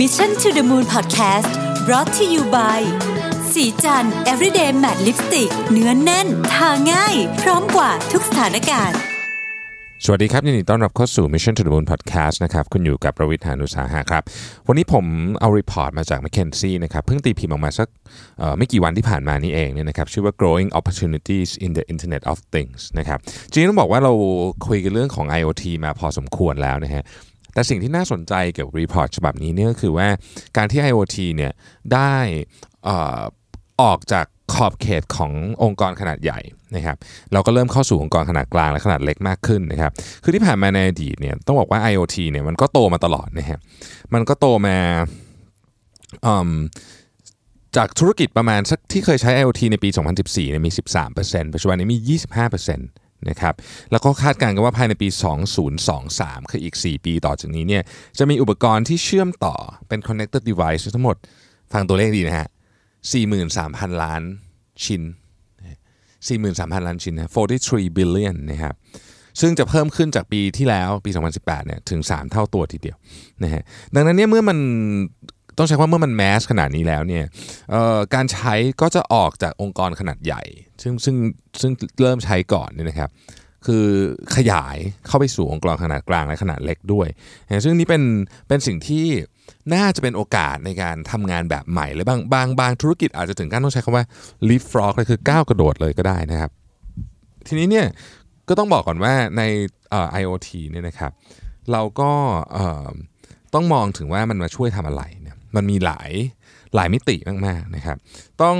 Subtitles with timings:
[0.00, 1.52] Mission to the Moon Podcast
[1.86, 2.80] brought to you by
[3.52, 8.98] ศรีจันทร์ everyday matte lipstick เนื้อแน่น ทาง่าย พร้อมกว่าทุกสถานการณ์
[10.04, 14.22] สวัสดีครับยินดีต้อนรับเข้าสู่ Mission to the Moon Podcast นะครับคุณอยู่กับผมรวิศ หาญอุตสาหะครับ
[14.68, 15.04] วันนี้ผม
[15.40, 17.88] เอา report มาจาก McKinsey นะครับเพิ่งตีพิมพ์ออกมาสัก
[18.58, 23.18] ไม่กี่วันที่ผ่านมานี้เองเนี่ยนะครับชื่อว่า growing opportunities in the Internet of Things นะครับ
[23.50, 24.12] จริงๆต้องบอกว่าเรา
[24.66, 27.04] คุยกันเรื่องของ IoT มาพอสมควรแล้วนะฮะ
[27.54, 30.08] แต่สิ่งที่น่าสนใจเกี่ยวกับ report ฉบับนี้เนี่ยก็คือว่า
[30.56, 31.52] การที่ IoT เนี่ย
[31.92, 32.14] ได้
[33.82, 35.32] ออกจากขอบเขตของ
[35.62, 36.40] องค์กรขนาดใหญ่
[36.76, 36.96] นะครับ
[37.32, 43.58] เราก็เริ่มเข้าสู่องค์กรขนาดกลางและขนาดเล็กมากขึ้นนะครับคือที่ผ่านมาในอดีตเนี่ยต้องบอกว่า IoT เนี่ยมันก็โตมาตลอดนะฮะ
[44.14, 44.76] มันก็โตมา
[47.76, 49.88] จากธุรกิจประมาณสักที่เคยใช้ IoT ในปี
[50.20, 51.98] 2014เนี่ยมี 13%ปัจจุบันนี้มี
[52.46, 52.80] 25%น
[53.30, 53.54] นะครับ
[53.90, 55.08] แล้วก็คาดการณ์กันว่าภายในปี
[55.84, 57.82] 2023 คืออีก 4 ปีต่อจากนี้เนี่ย
[58.18, 59.56] จะมีอุปกรณ์ที่เชื่อมต่อ
[59.88, 61.16] เป็น connected device ทั้งหมด
[61.72, 62.48] ฟังตัวเลขดีนะฮะ
[63.24, 64.22] 43,000 ล้าน
[64.84, 65.02] ชิ้น
[66.28, 67.32] 43,000 ล้านชิ้นนะ
[67.66, 68.74] 43 billion นะครับ
[69.40, 72.96] ซึ่งจะเพิ่มขึ้นจากปีที่แล้วปี 2018 เนี่ยถึง 3 เท่าตัวทีเดียว
[73.42, 73.62] นะฮะ
[73.94, 74.58] ดังนั้นเนี่ยเมื่อมัน
[75.58, 77.24] ต้องใช้ว่าเมื่อมันแมสขนาดนี้แล้วเนี่ย
[78.14, 80.42] การใช้ก็จะออกจากองค์กรขนาดใหญ่
[80.82, 81.16] ซึ่งซึ่ง
[81.60, 83.10] ซึ่งเริ่มใช้ก่อนเนี่ยนะครับ
[83.66, 83.86] คือ
[84.36, 87.08] ขยายเข้าไปสู่องค์กรขนาดกลางและขนาดเล็กด้วย
[87.64, 88.02] ซึ่งนี่เป็น
[88.48, 89.06] เป็นสิ่งที่
[89.74, 94.04] น่าจะเป็นโอกาสในการทำงานแบบใหม่และบางบางบางธุรกิจอาจจะถึงขั้นต้องใช้คำว่า
[94.48, 96.50] leapfrog เลยคือก้าวกระโดดเลยก็ได้นะครับ
[97.46, 97.86] ทีนี้เนี่ย
[98.48, 99.42] ก็ต้องบอกก่อนว่าใน
[99.90, 101.12] เอ่อ IoT เนี่ยนะครับ
[101.72, 102.10] เราก็
[103.54, 106.10] ต้องมองถึงว่ามันมาช่วยทำอะไรเนี่ย มันมีหลาย
[106.74, 107.16] หลายมิติ
[107.46, 107.96] มากๆนะครับ
[108.42, 108.56] ต้อง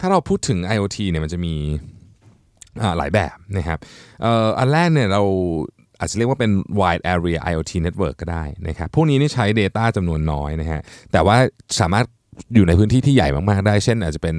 [0.00, 1.54] ถ้าเราพูดถึง IoT เนี่ยมันจะมี
[2.98, 3.78] หลายแบบนะครับ
[4.24, 5.22] อ,อ,อันแรกเนี่ยเรา
[5.98, 10.80] อาจจะเรียกว่าเป็น wide area IoT network ก็ได้นะครับ พวกนี้นี่ใช้ Data จำนวนน้อยนะฮะ
[11.12, 11.36] แต่ว่า
[11.80, 12.06] สามารถ
[12.54, 14.36] อยู่ในพื้นที่ที่ใหญ่มากๆได้ เช่น อาจจะเป็น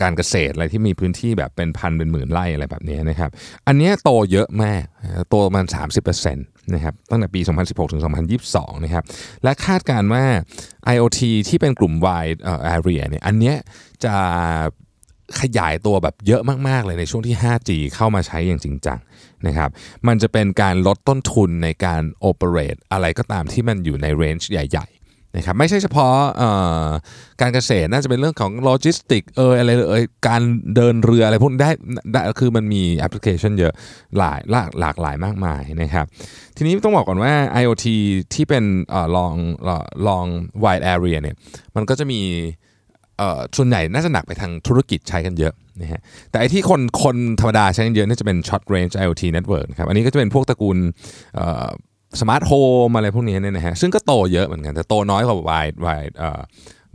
[0.00, 3.30] การเกษตรอะไรที่มีพื้นที่แบบเป็นพันเป็นหมื่นไร่อะไรแบบนี้นะครับ
[3.66, 4.82] อันนี้โตเยอะมาก
[5.28, 5.66] โตประมาณ
[6.00, 8.02] 30%นะครับตั้งแต่ปี 2016 ถึง
[8.42, 9.04] 2022 นะครับ
[9.42, 10.24] และคาดการณ์ว่า
[10.94, 12.40] IoT ที่เป็นกลุ่ม wide
[12.76, 13.56] area เนี่ยอันเนี้ย
[14.04, 14.14] จะ
[15.40, 18.98] ขยายตัวแบบเยอะมากๆเลยในช่วงที่ 5G เข้ามาใช้อย่างจริงจัง
[19.46, 19.70] นะครับ
[20.06, 24.86] มันจะเป็นการลดต้นทุนในการ operate อะไรก็ตามที่มันอยู่ใน range ใหญ่
[25.36, 26.14] นะครับไม่ใช่เฉพาะ
[27.40, 30.42] การเกษตรน่าจะเป็นเรื่องของโลจิสติกเอออะไรเอยการ
[30.76, 31.70] เดินเรืออะไรพวกนี้ได้
[32.12, 33.72] ได้คือมันมีแอปพลิเคชันเยอะ
[34.18, 36.06] หลายหลากหลากหลายมากมายนะครับ
[36.56, 37.32] ทีนี้ต้องบอกก่อนว่า
[37.62, 37.86] IoT
[38.34, 38.64] ที่เป็น
[39.16, 39.34] ลอง
[40.08, 40.26] ลอง
[40.64, 41.36] wide area เนี่ย
[41.76, 42.20] มันก็จะมี
[43.56, 50.78] ส่วนใหญ่น่าจะหนักไปทางธุรกิจใช้กันเยอะนะฮะแต่ไอที่คนคนธรรมดาใช้กันเยอะน่าจะเป็น short range IoT network นะครับอันนี้ก็จะเป็นพวกตระกูล
[52.20, 56.40] smart home อะไรพวกนี้เนี่ยนะฮะซึ่งก็โตเยอะเหมือนกัน แต่โตน้อยกว่า wide wide เอ่อ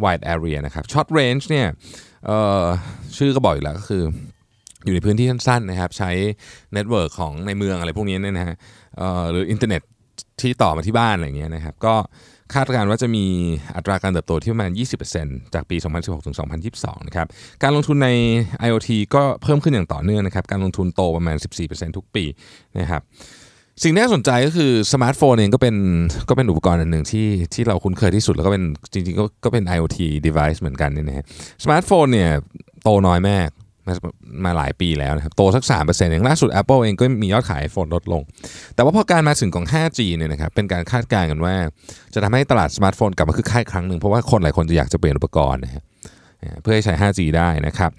[0.04, 1.68] wide area นะครับ short range เนี่ย
[2.26, 2.64] เอ่อ
[3.18, 4.04] ชื่อก็บอกอยู่แล้วก็คือ
[4.84, 6.12] อยู่ในพื้นที่สั้นๆนะครับ ใช้
[6.74, 8.56] network ของในเมืองอะไรพวกนี้เนี่ยนะฮะ
[8.98, 9.82] เอ่อหรืออินเทอร์เน็ต
[10.42, 11.96] ที่ต่อมาที่บ้านอะไรเงี้ยนะครับ ก็
[12.54, 13.26] คาดการณ์ว่าจะมี
[13.76, 14.72] อัตราการเติบโตที่ประมาณ
[15.14, 16.36] 20%จากปี 2016 ถึง
[16.72, 17.28] 2022 นะครับ
[17.64, 18.10] การลงทุนใน
[18.68, 21.36] IoT ก็เพิ่มขึ้นอย่างต่อเนื่องนะครับ การลงทุนโตประมาณ
[21.68, 22.26] 14%ทุกปี
[22.80, 23.02] นะครับ
[23.84, 25.76] สิ่งที่น่าสนใจก็คือสมาร์ทโฟนเองก็เป็น
[26.30, 28.64] ก็เป็นอุปกรณ์อันหนึ่งที่ที่เราคุ้นเคยที่สุด แล้วก็เป็น
[28.94, 29.98] จริงๆก็ก็เป็น IoT
[30.28, 31.26] device เหมือนกันนี่นะฮะ
[31.64, 32.30] สมาร์ทโฟนเนี่ย
[32.84, 33.50] โตน้อยมาก
[33.88, 33.94] มา
[34.46, 38.22] มาหลายปีแล้วนะครับโตสัก 3%อย่างล่าสุด Apple เองก็มียอดขาย iPhone ลดลง
[38.76, 41.56] แต่ว่าพอการมาถึงของ 5G เนี่ยนะครับเป็นการคาดการณ์กันว่า
[42.14, 45.84] จะทำให้ตลาดสมาร์ทโฟนกลับมาคึกคักอีกครั้งหนึ่งเพราะว่าคนหลายคนจะอยากจะเปลี่ยนอุปกรณ์นะฮะ
[46.62, 47.90] เพื่อให้ใช้ 5G ได้นะครับ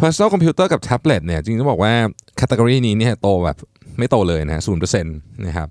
[0.00, 1.92] personal computer กับ tablet เนี่ยจริงๆต้องบอกว่า
[2.36, 3.56] category นี้เนี่ยโตแบบ
[3.98, 5.16] ไม่โตเลยนะศูนย์เปอร์เซ็นต์
[5.46, 5.68] นะครับ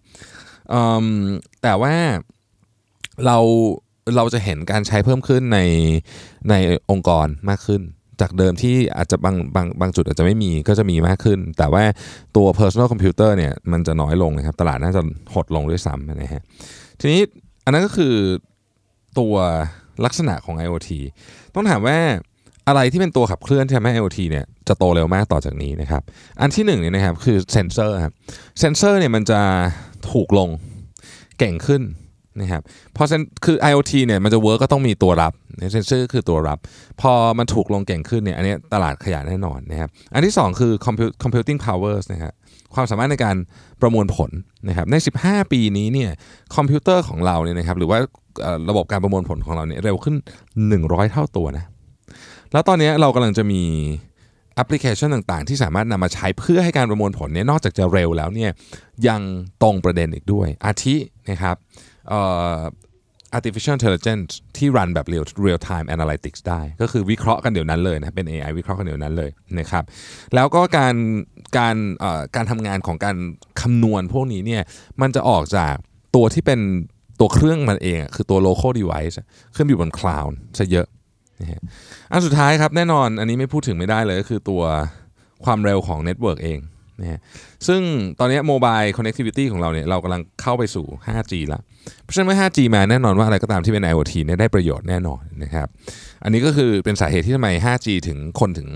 [1.63, 1.95] แต่ว่า
[3.25, 3.37] เรา
[4.15, 5.59] เราจะเห็นการใช้เพิ่มขึ้นใน
[6.49, 6.55] ใน
[6.91, 7.81] องค์กรมากขึ้น
[8.21, 11.83] จากเดิมที่อาจจะบางบางบางจุดอาจจะไม่มีก็จะมีมากขึ้น แต่ว่า
[12.35, 15.01] ตัว personal computer เนี่ยมันจะน้อยลงนะครับ ตลาดน่าจะ
[15.33, 16.43] หดลงด้วยซ้ำนะฮะ
[16.99, 17.21] ทีนี้
[17.65, 18.13] อันนั้นก็คือ
[19.19, 19.35] ตัว
[20.05, 20.89] ลักษณะของ IoT
[21.53, 21.97] ต้องถามว่า
[22.67, 26.01] อะไรที่เป็นตัวขับเคลื่อนที่ทำให้ IoT เนี่ยจะโตเร็วมากต่อจากนี้นะครับ
[26.41, 28.13] อันที่หนึ่งเนี่ยนะครับคือเซนเซอร์ครับ
[28.59, 29.39] เซนเซอร์เนี่ยมันจะ
[30.11, 30.49] ถูกลง
[31.37, 31.81] เก่งขึ้น
[32.41, 32.61] นะครับ
[32.95, 35.33] พอเซนคือ IoT เนี่ยมันจะ work ก็ต้องมีตัวรับ
[35.73, 36.59] เซนเซอร์คือตัวรับ
[37.01, 40.71] พอมันถูกลงเก่งขึ้นเนี่ยอันนี้ตลาดขยายแน่นอนนะครับอันที่สองคือ
[41.23, 42.33] computing powers นะครับ
[42.75, 43.35] ความสามารถในการ
[43.81, 44.31] ประมวลผล
[44.67, 46.11] นะครับใน 15 ปีนี้เนี่ย
[46.55, 47.99] คอมพิวเตอร์ของเราเนี่ยนะครับหรือว่า
[48.69, 50.15] ระบบการประมวลผลของเราเนี่ยเร็วขึ้น
[50.63, 51.65] 100 เท่าตัวนะ
[52.53, 53.61] แล้วตอนนี้เรากำลังจะมี
[54.55, 58.51] แอปพลิเคชันต่างๆ ที่สามารถนำมาใช้เพื่อให้การประมวลผลเนี่ยนอกจากจะเร็วแล้วเนี่ย
[59.07, 59.21] ยัง
[59.63, 60.95] ตรงประเด็นอีกด้วย อาทิ
[61.29, 61.55] นะครับ
[63.37, 69.29] artificial intelligence ที่รันแบบ real real time analytics ได้ ก็คือวิเคราะห์กันเดี๋ยวนั้นเลยนะเป็น AI วิเคราะห์กันเดี๋ยวนั้นเลย
[69.59, 69.83] นะครับ
[70.35, 70.95] แล้วก็การ
[71.57, 71.75] การ
[72.35, 73.17] การทำงานของการ
[73.61, 74.63] คำนวณพวกนี้เนี่ย
[75.01, 75.73] มันจะออกจาก
[76.15, 76.59] ตัวที่เป็น
[77.19, 79.15] ตัวเครื่องมันเอง คือตัว local device
[79.55, 80.87] ขึ้นอยู่บน cloud ซะเยอะ
[81.41, 81.61] นะฮะ
[82.11, 84.63] อันสุดท้ายครับแน่นอนอันนี้ไม่พูดถึงไม่ได้เลยก็คือตัว
[85.45, 86.59] ความเร็วของ network เอง
[87.01, 87.19] นะฮะ
[87.67, 87.81] ซึ่ง
[88.19, 91.61] ตอนนี้ mobile connectivity ของเราเนี่ยเรากำลังเข้าไปสู่ 5G แล้ว
[92.03, 95.67] เพราะฉะนั้นเมื่อ 5G มาแน่นอนว่าอะไรก็ตามที่เป็น IoT เนี่ยได้ประโยชน์แน่นอนนะครับ
[96.23, 98.69] อันนี้ก็คือเป็นสาเหตุที่ทำไม 5G ถึงคนถึง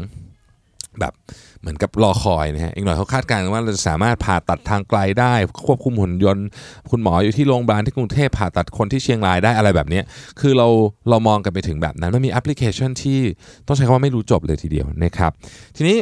[1.00, 1.14] แบบ
[1.62, 5.34] เหมือนกับรอคอยนะฮะอีกหน่อยเขาคาดการณ์ว่าเราจะสามารถผ่าตัดทางไกลได้
[5.68, 6.46] ควบคุมหุ่นยนต์
[6.90, 10.02] คุณหมออยู่ที่โรงพยาบาลที่กรุงเทพผ่าตัดคนที่เชียงรายได้อะไรแบบนี้
[10.40, 10.68] คือเรา
[11.10, 13.20] เรามองกันไปถึงแบบนั้นมันมีแอปพลิเคชันที่
[13.68, 15.32] ต้องใช้คำว่าไม่รู้จบเลยทีเดียวนะครับ
[15.78, 15.98] ทีนี้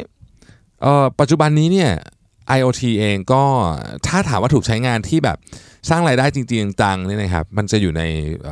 [1.19, 1.91] ปัจจุบันนี้เนี่ย
[2.57, 3.43] IoT เองก็
[4.07, 5.37] ถ้าถามว่าถูกใช้งานที่แบบ
[5.89, 8.49] สร้างรายได้จริงๆจังเนี่ยนะครับมันจะอยู่ใน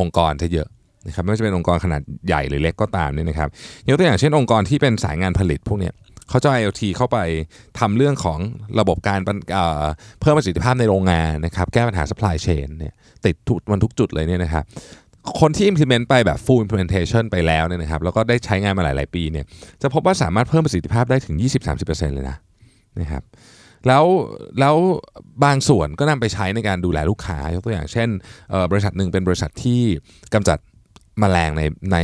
[0.00, 0.68] องค์กรจะเยอะ
[1.06, 3.48] นะครับไม่ว่าจะเป็นองค์กรขนาดใหญ่หรือเล็กก็ตามเนี่ยนะครับ
[3.88, 5.94] ยกตัวอย่างเช่นองค์กรที่เป็นสายงานผลิตพวกเนี้ย
[6.28, 7.18] เขาจะ IoT เข้าไป
[7.78, 8.38] ทำเรื่องของ
[8.80, 9.18] ระบบการ
[10.20, 12.94] เพิ่มประสิทธิภาพในโรงงานนะครับแก้ปัญหา supply chain เนี่ย
[13.26, 14.64] ติดทุกมันทุกจุดเลยเนี่ยนะครับ
[15.40, 19.44] คนที่ implement ไปแบบ full implementation ไปแล้วเนี่ยนะครับแล้วก็ได้ใช้งานมาหลาย ๆ ปีเนี่ย
[19.82, 21.36] จะพบว่าสามารถเพิ่มประสิทธิภาพได้ถึง
[21.74, 22.36] 20-30%เลยนะ
[23.00, 23.22] นะครับ
[23.86, 24.04] แล้ว
[24.60, 24.76] แล้ว
[25.44, 28.08] บางส่วนก็นำไปใช้ในการดูแลลูกค้ายกตัวอย่างเช่น
[28.70, 29.82] บริษัทหนึ่งเป็นบริษัทที่
[30.34, 30.58] กำจัด
[31.22, 31.98] มแมลงในใน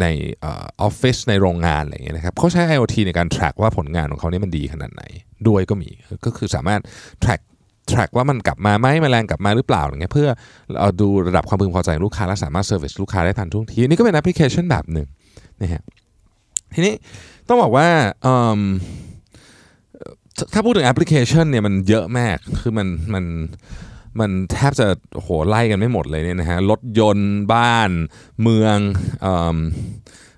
[0.00, 0.06] ใน
[0.46, 0.48] อ
[0.86, 5.02] อฟฟิศในโรงงานอะไรอย่างเงี้ยนะครับเขาใช้ IoT ในการ track ว่าผลงานของเขาเนี่ยมันดีขนาดไหน
[5.48, 5.90] ด้วยก็มี
[6.24, 6.80] ก็คือสามารถ
[7.24, 7.42] track
[7.90, 10.28] track ว่ามันกลับมาไหมแมลงกลับมาหรือเปล่าอย่างเงี้ยเพื่อ
[10.80, 15.06] เอาดูระดับความพึงพอใจลูกค้าและสามารถ service ลูกค้าได้ทันท่วงทีนี่ก็เป็นแอปพลิเคชันแบบหนึ่ง
[15.60, 15.82] นะฮะ
[16.74, 16.94] ทีนี้
[17.48, 17.88] ต้องบอกว่า
[20.52, 23.24] ถ้าพูดถึงแอปพลิเคชันเนี่ยมันเยอะมากคือมันมัน
[24.20, 24.86] มันแทบจะ
[25.20, 27.90] โหไล่กันไม่หมดเลยเนี่ยนะฮะรถยนต์บ้าน
[28.42, 28.76] เมือง
[29.24, 29.28] อ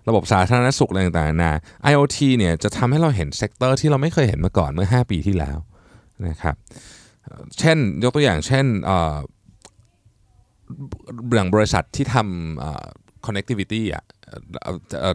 [0.08, 1.58] ระบบสาธารณสุขอะไรต่างๆนะ
[1.92, 5.58] IoT เนี่ยจะทำให้เราเห็น sector ที่เราไม่เคยเห็นมาก่อนเมื่อ 5 ปีที่แล้ว
[6.28, 6.56] นะครับ
[7.58, 8.64] เช่นยกตัวอย่างเช่น
[11.28, 14.04] เรื่องบริษัทที่ทำ connectivity อะ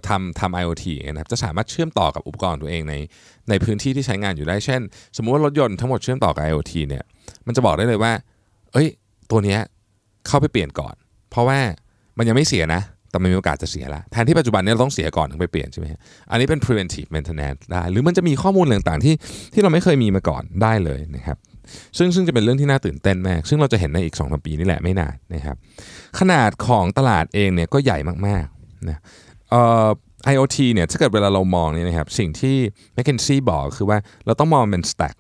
[0.07, 2.93] ทำทำ IoT นะครับจะสามารถเชื่อมต่อกับอุปกรณ์ตัวเองใน
[3.49, 4.81] ในพื้นที่ที่ใช้งานอยู่ได้ เช่น
[5.17, 7.03] สมมุติว่ารถยนต์ทั้งหมดเชื่อมต่อกับ IoT เนี่ย
[7.47, 8.11] มันจะบอกได้เลยว่า
[8.73, 8.88] เอ้ย
[9.31, 9.59] ตัวเนี้ย
[10.27, 10.95] เข้าไปเปลี่ยนก่อน
[11.29, 11.59] เพราะว่า
[12.18, 15.85] มันยังไม่เสียนะ แต่มันมีโอกาสจะเสียแล้วแทนที่ปัจจุบันนี้เราต้องเสียก่อนถึงไปเปลี่ยนใช่ไหม
[16.31, 19.13] อันนี้เป็น preventive maintenance ได้ หรือมันจะมีข้อมูลต่างๆที่
[19.53, 21.38] ที่เราไม่เคยมีมาก่อนได้เลยนะครับ
[21.97, 25.56] ซึ่งซึ่งจะเป็นเรื่องที่น่าตื่นเต้นมาก ซึ่งเราจะเห็นในอีก2อสปีนี่แหละไม่นานนะครับ
[26.19, 27.97] ขนาดของตลาดเองเนี่ยก็ใหญ่
[28.27, 28.97] มากๆนะ
[29.50, 29.88] เอ่อ
[30.33, 32.56] IoT เนี่ยถ้าเกิดเวลาเรามองเนี่ยนะครับสิ่งที่
[32.95, 35.15] McKinsey บอกคือว่าเราต้องมองเป็น stack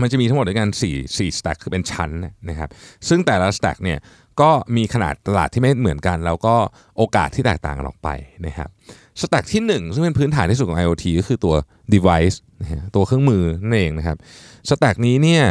[0.00, 2.10] มันจะมีทั้งหมดด้วยกัน4 4 stack คือเป็นชั้น
[2.48, 2.68] นะครับ
[3.08, 3.98] ซึ่งแต่ละ stack เนี่ย
[4.40, 6.54] ก็มีขนาดตลาดที่ไม่เหมือนกัน แล้วก็
[6.96, 8.08] โอกาสที่แตกต่างกันออกไป
[8.46, 8.68] นะครับ
[9.20, 11.54] stack ที่ 1 ซึ่งเป็นพื้นฐานที่สุดของ IoT ก็คือตัว
[11.94, 12.36] device
[12.94, 14.16] ตัวเครื่องมือนั่นเองนะครับ
[14.68, 15.44] stack นี้เนี่ย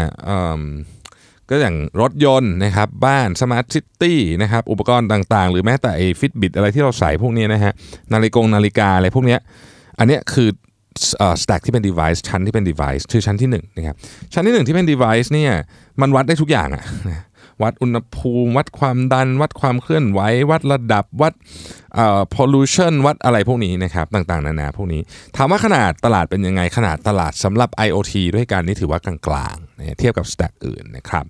[1.49, 7.73] ก็อย่างรถยนต์นะครับบ้าน smart city นะครับอุปกรณ์ต่างๆ หรือแม้แต่ไอ้ Fitbit อะไรที่เราใส่พวกนี้นะฮะ
[8.13, 9.37] นาฬิกงนาฬิกาอะไรพวกนี้
[9.99, 10.49] อันนี้คือ
[11.43, 13.95] สแต็กที่เป็น device ชั้นที่เป็น device คือชั้นที่1นะครับ
[14.33, 15.51] ชั้นที่ 1 ที่เป็น device เนี่ย
[16.01, 16.85] มันวัดได้ทุกอย่างอะ
[17.63, 20.19] วัดอุณหภูมิ วัดความดัน วัดความเคลื่อนไหว
[20.51, 21.33] วัดระดับ วัด
[22.35, 25.01] pollution วัดอะไรพวกนี้นะครับต่างๆ นานาพวกนี้
[25.35, 31.25] ถามว่าขนาดตลาดเป็นยังไง ขนาดตลาดสำหรับ IoT ด้วยกันนี่ถือว่ากลางๆเทียบกับ stack อื่นนะครับ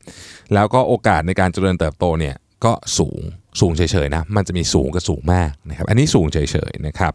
[0.54, 2.36] แล้วก็โอกาสในการเจริญเติบโตเนี่ย
[2.66, 3.22] ก็สูง
[3.60, 6.38] สูงเฉยๆนะมันจะมีสูงกับสูงมากนะครับอันนี้สูงเฉ
[6.70, 7.14] ยๆนะครับ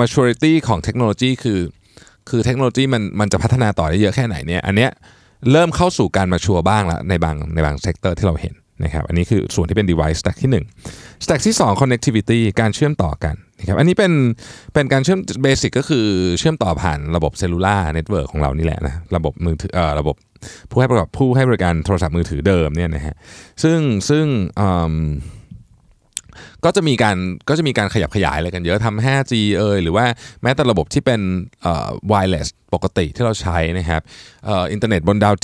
[0.00, 1.60] maturity ของเทคโนโลยีคือ
[2.28, 4.90] คือเทคโนโลยีมันมันจะพัฒนาต่อได้เยอะแค่ไหนเนี่ยอันเนี้ย
[5.52, 10.50] เริ่มเข้าสู่การมาชัวบ้างแล้วในบางในบาง sector ที่เราเห็นนะครับอันนี้คือส่วนที่เป็น device stack ที่
[10.92, 14.12] 1 stack ที่ 2 connectivity การเชื่อมต่อกันนะครับอันนี้เป็น
[14.74, 16.06] เป็นการเชื่อม basic ก็คือ
[16.38, 20.16] เชื่อมต่อผ่านระบบ cellular network ของเรานี่แหละนะระบบมือถือเอ่อระบบ
[20.70, 23.14] ผู้ให้ประกอบผู้ให้บริการโทรศัพท์มือถือเดิมเนี่ยนะฮะ
[23.62, 23.78] ซึ่ง
[24.08, 24.26] ซึ่ง
[26.64, 27.16] ก็จะมีการ
[27.48, 30.04] ก็จะมีการขยับขยายอะไรกันเยอะทำ 5G เอยหรือว่า
[30.42, 31.20] แม้แต่ระบบที่เป็น
[31.62, 34.02] เอ่อ wireless ปกติที่เราใช้นะครับ
[34.46, 35.34] เอ่ออินเทอร์เน็ตบนดาว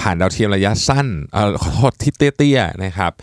[0.00, 3.14] ผ่านดาวเทียมระยะสั้นเอ่อขอโทษที่เตี้ยๆนะครับ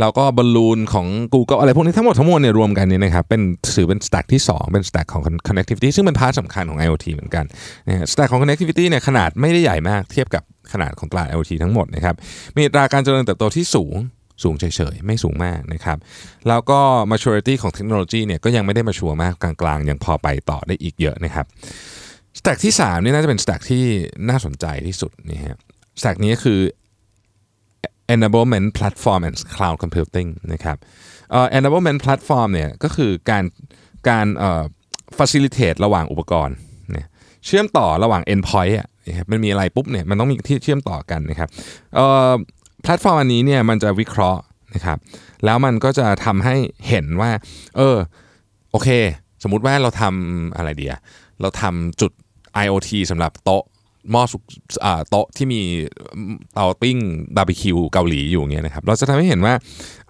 [0.00, 3.42] แล้วก็บอลลูนของ Google อะไรพวกนี้ทั้งหมดทั้งมวลเนี่ยรวมกันเนี่ยนะครับเป็น
[3.74, 7.44] สื่อเป็น stack ที่ 2 เป็น stack ของ connectivity ซึ่งเป็น part สำคัญของ IoT เหมือนกัน
[7.88, 12.14] นะฮะ stack ของ connectivity เนี่ยขนาดไม่ได้ใหญ่มากเทียบกับขนาดของตลาด IoT ทั้งหมดนะครับ
[12.54, 13.94] มีตราการเจริญเติบโตที่สูง
[14.42, 15.98] สูงเฉยๆ ไม่สูงมากนะครับ
[16.48, 16.80] แล้วก็
[17.12, 21.46] maturity ของเทคโนโลยีเนี่ยก็ยังไม่ได้มาชัวร์มากกลางๆ ยังพอไปต่อได้อีกเยอะนะครับ
[22.38, 23.84] stack ที่3นี่น่าจะเป็น stack ที่
[24.28, 25.58] น่าสนใจที่สุดนี่ฮะ
[26.00, 26.60] stack นี้ก็คือ
[28.14, 30.76] enablement platform and cloud computing นะครับ
[31.30, 33.44] เอ่อ enablement platform เนี่ยก็คือการ
[34.08, 34.62] การเอ่อ
[35.18, 36.56] facilitate ระหว่างอุปกรณ์
[36.92, 37.06] เนี่ย
[37.46, 41.48] เชื่อมต่อระหว่าง endpoint อะนะครับมันมีอะไรปุ๊บเนี่ยมันต้องมีที่เชื่อมต่อกันนะครับ
[41.94, 42.32] เอ่อ
[42.82, 44.42] แพลตฟอร์มอันนี้เนี่ยมันจะวิเคราะห์
[44.74, 44.98] นะครับ
[45.44, 46.56] แล้วมันก็จะทำให้
[46.88, 47.30] เห็นว่า
[47.76, 47.96] เออ
[48.70, 48.88] โอเค
[49.42, 50.96] สมมุติว่าเราทำอะไรเดีย
[51.40, 52.12] เราทำจุด
[52.64, 53.64] IoT สำหรับโต๊ะ
[54.10, 54.42] หม้อสุกี้
[54.84, 55.60] อ่าโต๊ะที่มี
[56.54, 56.96] เตาปิ้ง
[57.36, 59.54] บาร์บีคิวเกาหลีอยู่อย่างเงี้ยนะครับ เราจะทำให้เห็นว่า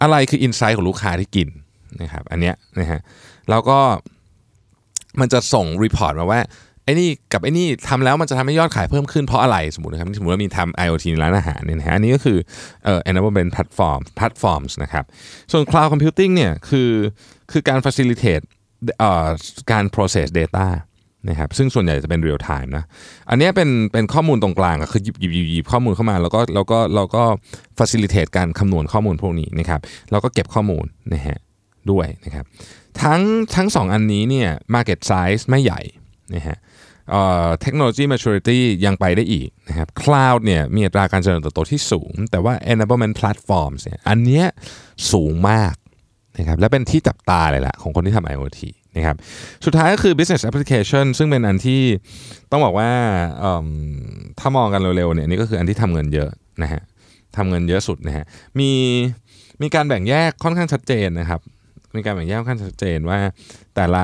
[0.03, 1.49] อะไรคือ insight ของลูกค้าที่กิน
[2.03, 3.01] นะครับ อันเนี้ยนะฮะ
[3.51, 3.79] แล้วก็
[5.21, 6.41] มันจะส่ง report มาว่า
[6.85, 12.39] ไอ้นี่กับไอ้นี่ทำแล้วมันจะทำให้ยอดขายเพิ่มขึ้นเพราะอะไรสมมตินะครับสมมติว่ามีทำ IoT ในร้านอาหารเนี่ยนะฮะอันนี้ก็คือ
[12.85, 15.05] เอ่อ enablement platform platforms นะครับ
[15.53, 16.91] ส่วน cloud computing เนี่ยคือ
[17.53, 18.45] คือการ facilitate
[18.99, 19.29] เอ่อ
[19.73, 20.67] การ process data
[21.29, 22.85] นะครับซึ่งส่วนใหญ่จะเป็น real time นะ
[23.31, 27.25] อันนี้เป็นเป็นข้อมูลตรงกลางอะคือหยิบหยิบหยิบหยิบข้อมูลเข้ามา แล้วก็แล้วก็เราก็
[27.79, 30.85] facilitate การคำนวณข้อมูลพวกนี้นะครับแล้วก็เก็บข้อมูล
[31.15, 31.39] นะฮะ
[31.91, 32.45] ด้วยนะครับ
[33.03, 33.21] ทั้ง
[33.57, 35.81] ทั้งสองอันนี้เนี่ย market size ไม่ใหญ่
[36.35, 36.57] นะฮะ
[37.11, 44.47] เอ่อ technology maturity ยังไปได้อีกนะครับ cloud เนี่ยมีอัตราการเจริญเติบโตที่สูง แต่ว่า enablement platforms เนี่ยอันเนี้ย
[45.13, 45.75] สูงมาก
[46.39, 48.61] นะครับและเป็นที่จับตาเลยแหละของคนที่ทำ IoT
[48.97, 49.17] นะครับ
[49.65, 51.83] สุดท้ายก็คือ business application ซึ่งเป็นอันที่
[52.51, 52.91] ต้องบอกว่า
[54.41, 56.31] ถ้ามองกันเร็วๆเนี่ยนี่ก็คืออันที่ทำเงินเยอะ
[56.63, 56.83] นะฮะ
[57.37, 58.25] ทำเงินเยอะสุดนะฮะ
[58.59, 58.71] มี
[59.63, 61.41] มีการแบ่งแยกค่อนข้างชัดเจนนะครับ
[61.97, 63.19] มีการแบ่งแยกค่อนข้างชัดเจนว่า
[63.75, 64.03] แต่ละ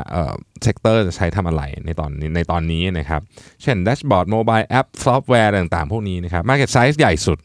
[0.62, 3.20] sector จะใช้ทำอะไรในตอนนี้ในตอนนี้นะครับ
[3.62, 7.38] เช่น dashboard mobile app ซอฟต์แวร์ต่างๆ พวกนี้นะครับ Market Size ใหญ่สุด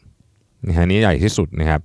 [0.68, 1.80] นะฮะนี้ใหญ่ที่สุดนะครับ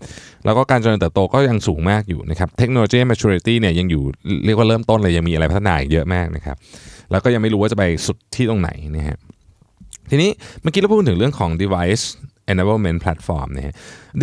[0.45, 4.03] แล้วก็การเจริญเติบโตก็ยังสูงมากอยู่นะครับเทคโนโลยี maturity เนี่ยยังอยู่
[4.45, 6.57] เรียกว่าเริ่มต้นเลย ยังมีอะไรพัฒนาอีกเยอะมากนะครับ
[7.11, 9.17] แล้วก็ยังไม่รู้ว่าจะไปสุดที่ตรงไหนนะฮะ
[10.09, 10.29] ทีนี้
[10.61, 12.05] เมื่อกี้เราพูดถึงเรื่องของ device
[12.51, 13.73] enablement platform นะฮะ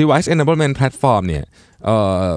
[0.00, 1.45] device enablement platform เนี่ย
[1.85, 2.29] เอ่อ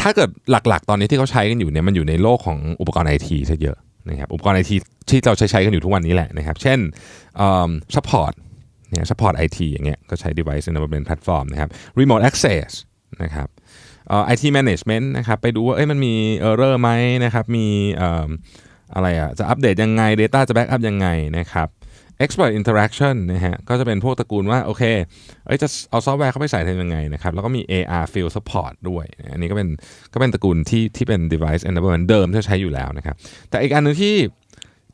[0.00, 3.78] ถ้าเกิดหลักๆ ตอนนี้ที่เขาใช้กันอยู่เนี่ยมันอยู่ในโลกของอุปกรณ์ไอทีซะเยอะ
[4.10, 4.76] นะครับอุปกรณ์ไอที
[5.10, 6.78] ที่เราใช้ใช้กันอยู่ทุกวันนี้แหละนะครับ เช่น
[7.94, 8.32] support
[8.90, 12.68] เนี่ย support ไอทีอย่างเงี้ยก็ใช้ device enablement platform นะครับ remote access
[13.22, 13.48] นะครับ
[14.08, 16.14] เอ่อ IT management นะครับไปดูว่าเอ้ยมันมี
[16.48, 16.90] error ไหม
[17.24, 18.28] นะครับมีเอ่อ
[18.94, 21.68] อะไรอะจะอัปเดตยังไง Data จะ back up ยังไงนะครับ
[22.24, 24.82] expert interaction นะฮะก็จะเป็นพวกตระกูลว่าโอเค
[25.46, 29.68] เอ้ยจะเอาซอฟต์แวร์เข้าไปใส่ทำยังไงนะครับ แล้วก็มี AR field support ด้วยอันนี้ก็เป็น
[30.12, 33.16] ก็เป็นตระกูลที่ที่เป็น device enablement เดิมที่ใช้อยู่แล้วนะครับ
[33.50, 34.14] แต่อีกอันหนึงที่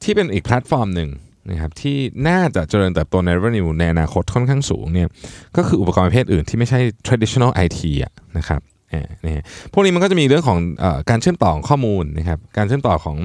[0.03, 1.11] ที่เป็นอีกแพลตฟอร์มหนึ่ง
[1.51, 1.97] นะครับที่
[2.29, 5.09] น่าจะเจริญเติบโตใน revenue ในอนาคตค่อนข้างสูงเนี่ย
[5.57, 8.61] ก็คืออุปกรณ์ประเภทอื่นที่ไม่ใช่ traditional IT อะนะครับ
[9.25, 13.17] นะพวกนี้มันก็จะมีเรื่องของอการเชื่อมต่อข้อมูลนะครับ การเชื่อมต่อของ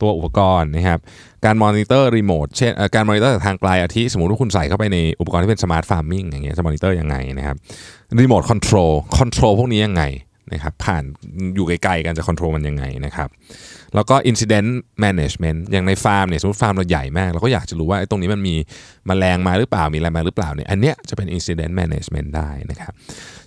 [0.00, 0.98] ตัวอุปกรณ์นะครับ
[1.44, 7.56] การ monitor remote เช่นการมอนิเตอร์จากทางไกลอาทิสมมติว่าคุณใส่เข้าไปในอุปกรณ์ที่เป็น smart farming อย่างเงี้ยจะมอนิเตอร์ยังไงนะครับ
[8.20, 10.02] remote control control พวกนี้ยังไง
[10.52, 11.04] นะครับผ่าน
[11.54, 13.28] อยู่ไกลๆกันจะ control มันยังไงนะครับ
[13.94, 14.68] แล้วก็ incident
[15.04, 18.54] management อย่างในฟาร์มเนี่ยสมมติฟาร์มเราใหญ่มาก เราก็อยากจะรู้ว่าไอ้ตรงนี้มันมี
[19.08, 22.92] มแมลงมาหรือเปล่ามีอะไรมาหรือเปล่าเนี่ยอันเนี้ยจะเป็น incident management ได้นะครับ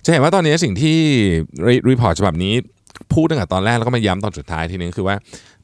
[0.04, 0.98] จะเห็นว่าตอนนี้สิ่งที่
[1.90, 2.54] report ฉบับนี้
[3.12, 5.16] พูดตั้งแต่ตอนแรกแล้วก็มาย้ำตอนสุดท้ายทีนึงคือว่า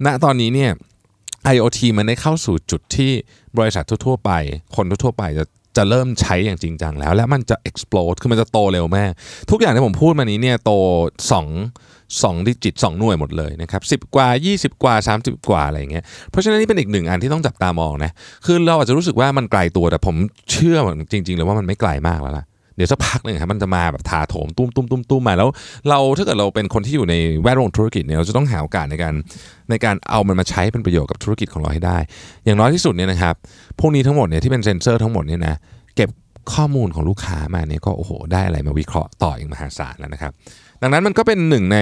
[0.04, 0.70] ณตอนนี้เนี่ย
[1.54, 3.12] IoT มันได้เข้าสู่จุดที่
[3.58, 4.30] บริษัททั่วๆไป
[4.76, 5.44] คนทั่วๆไปจะ
[5.76, 9.10] จะเริ่มใช้อย่างจริงจังแล้ว และมันจะ explode คือมันจะโตเร็วมาก
[9.50, 10.72] ทุกอย่างที่ผมพูดมานี้เนี่ยโต
[11.40, 11.42] 2
[12.22, 18.10] 2 digit 2 หน่วยหมดเลยนะครับ10 กว่า 20 กว่า 30 กว่าอะไรอย่างเงี้ยเพราะฉะนั้นนี่เป็นอีกหนึ่งอันที่ต้องจับตามองนะ
[18.46, 20.16] คือเราอาจจะรู้สึกว่ามันไกลตัวแต่ผม
[20.52, 20.78] เชื่อ
[21.12, 22.44] จริง ๆ เลยว่ามันไม่ไกลมากแล้วล่ะ
[22.76, 25.48] เดี๋ยวสักพักหนึ่งครับมันจะมาแบบถาโถมตุ้มตุ้มตุ้มตุ้มมาแล้ว
[25.88, 29.14] เราถ้าเกิดเราเป็นคนที่อยู่ในแวดวงธุรกิจเนี่ยเราจะต้องหาโอกาสในการ
[29.70, 31.98] ในการเอามันมาใช้เป็นประโยชน์กับธุรกิจของเราให้ได้
[32.44, 33.34] อย่างน้อยที่สุดเนี่ยนะครับ
[33.80, 35.56] พวกนี้ทั้งหมดเนี่ยที่เป็นเซนเซอร์ทั้งหมดเนี่ยนะ
[35.96, 36.10] เก็บ
[36.54, 40.32] ข้อมูลของลูกค้ามาเนี่ยก็โอ้โหได้อะไรมาวิเคราะห์ต่ออีกมหาศาลแล้วนะครับ
[40.82, 41.78] ดังนั้นมันก็เป็นหนึ่งใน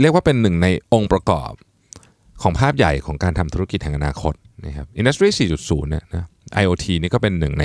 [0.00, 1.52] เรียกว่าเป็นหนึ่งในองค์ประกอบ
[2.42, 4.34] ของภาพใหญ่ของการทำธุรกิจแห่งอนาคต
[4.66, 5.28] นะครับ Industry
[5.60, 6.24] 4.0 เนี่ยนะ
[6.62, 7.64] IoT นี่ก็เป็นหนึ่งใน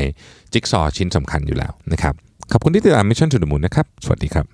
[0.54, 2.16] จิ๊กซอชิ้นสำคัญอยู่แล้วนะครับ
[2.52, 4.46] ขอบคุณที่ติดตาม Mission to the Moon นะครับ สวัสดีครับ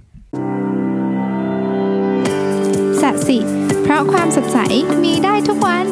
[3.02, 3.38] สัสิ
[3.84, 4.58] เพราะความสดใส
[5.04, 5.86] มีได้ทุกวัน